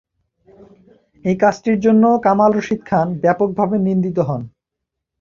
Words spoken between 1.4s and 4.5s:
কাজটির জন্য কামাল রশিদ খান ব্যাপকভাবে নিন্দিত হন।